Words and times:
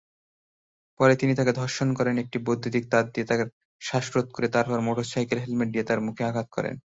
পরে 0.99 1.13
তিনি 1.15 1.33
তাকে 1.39 1.51
ধর্ষণ 1.53 1.89
করেন, 1.97 2.15
একটি 2.23 2.37
বৈদ্যুতিক 2.45 2.83
তার 2.91 3.05
দিয়ে 3.13 3.27
তার 3.29 3.39
শ্বাসরোধ 3.81 4.27
করে 4.35 4.47
তারপরে 4.55 4.81
মোটরসাইকেল 4.87 5.37
হেলমেট 5.43 5.69
দিয়ে 5.73 5.87
তার 5.89 5.99
মুখে 6.07 6.23
আঘাত 6.29 6.47
করে। 6.55 6.69